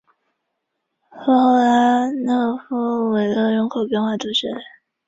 [1.11, 4.47] 富后拉讷夫维勒人口变化图示